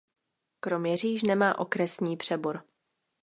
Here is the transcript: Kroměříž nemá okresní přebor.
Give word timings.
Kroměříž 0.59 1.23
nemá 1.23 1.59
okresní 1.59 2.17
přebor. 2.17 2.63